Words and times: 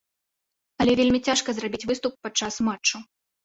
Але 0.85 0.95
вельмі 1.01 1.19
цяжка 1.29 1.49
зрабіць 1.59 1.85
выступ 1.93 2.13
падчас 2.25 2.61
матчу. 2.73 3.07